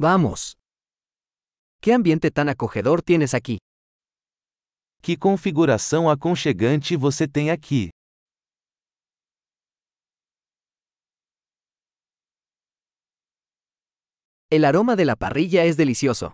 [0.00, 0.56] Vamos.
[1.80, 3.58] ¿Qué ambiente tan acogedor tienes aquí?
[5.02, 7.90] Que configuração aconchegante você tem aqui.
[14.50, 16.32] El aroma de la parrilla es delicioso.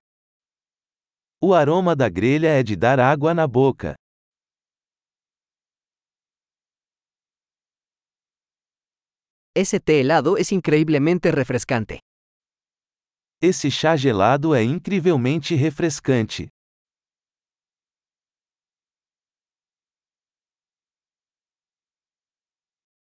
[1.40, 3.94] O aroma da grelha é de dar água na boca.
[9.54, 12.00] Ese té helado es increíblemente refrescante.
[13.46, 16.48] Esse chá gelado é incrivelmente refrescante.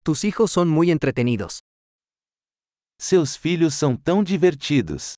[0.04, 1.60] Tus hijos son muy entretenidos.
[3.00, 5.14] Seus filhos são tão divertidos.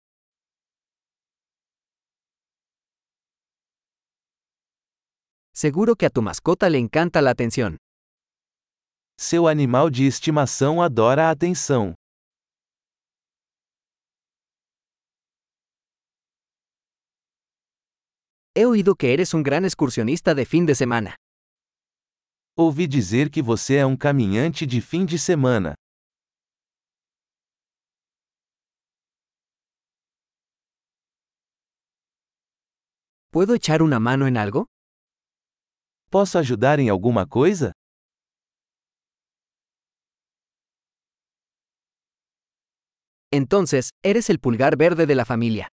[5.53, 7.77] Seguro que a tu mascota le encanta la atención.
[9.17, 11.95] Seu animal de estimação adora a atenção.
[18.55, 21.15] He oído que eres un gran excursionista de fin de semana.
[22.55, 25.73] Ouvi dizer que você é um caminhante de fim de semana.
[33.31, 34.67] ¿Puedo echar una mano en algo?
[36.11, 37.71] Posso ajudar em alguma coisa?
[43.31, 45.72] Entonces, eres el pulgar verde de la familia.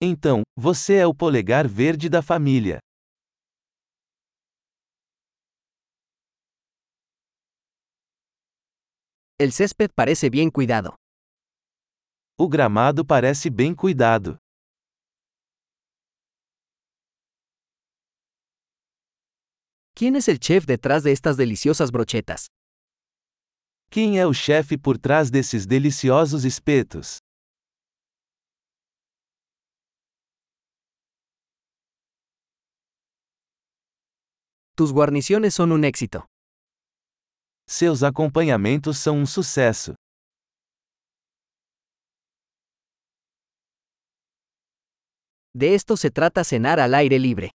[0.00, 2.78] Então, você é o polegar verde da família.
[9.38, 10.96] El césped parece bien cuidado.
[12.38, 14.36] O gramado parece bem cuidado.
[19.94, 22.48] ¿Quién es el chef detrás de estas deliciosas brochetas?
[23.90, 27.18] Quem é o chefe por trás desses deliciosos espetos?
[34.76, 36.26] Tus guarniciones son un éxito.
[37.66, 39.94] Seus acompanhamentos são um sucesso.
[45.54, 47.50] De esto se trata cenar al aire libre.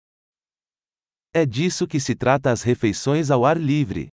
[1.33, 4.09] É disso que se trata as refeições ao ar livre.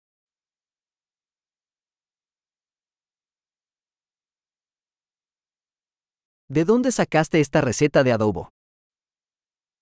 [6.50, 8.48] ¿De dónde sacaste esta receta de adobo?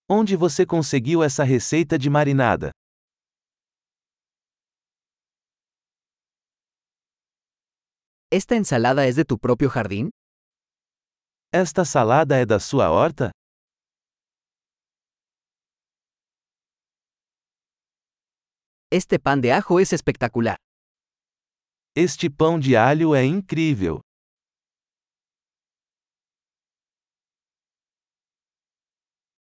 [0.06, 2.72] Onde você conseguiu essa receita de marinada?
[8.32, 10.10] ¿Esta ensalada es de tu propio jardín?
[11.52, 13.30] Esta salada é da sua horta?
[18.90, 20.56] Este pan de ajo es espectacular.
[21.96, 24.00] Este pão de alho é incrível.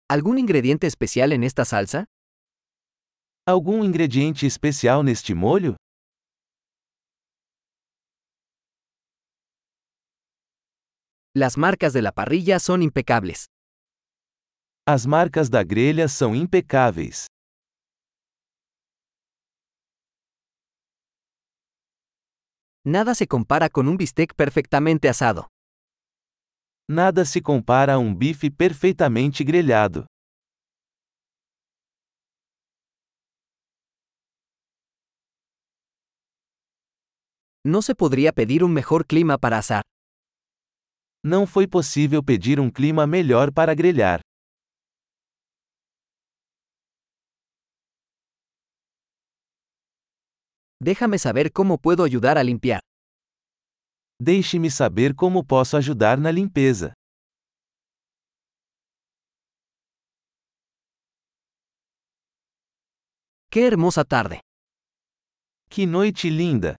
[0.10, 2.06] ¿Algún ingrediente especial en esta salsa?
[3.48, 5.76] Algum ingrediente especial neste molho?
[11.38, 13.48] Las marcas de la parrilla son impecables.
[14.88, 17.26] As marcas da grelha são impecáveis.
[22.86, 25.48] Nada se compara con un bistec perfectamente asado.
[26.88, 30.06] Nada se compara a um bife perfeitamente grelhado.
[37.66, 39.82] No se podría pedir un mejor clima para asar.
[41.28, 44.20] Não foi possível pedir um clima melhor para grelhar.
[50.80, 52.80] Déjame saber cómo puedo ayudar a limpiar.
[54.22, 56.94] Deixe-me saber como posso ajudar na limpeza.
[63.50, 64.42] ¡Qué hermosa tarde!
[65.72, 66.76] Que noite linda!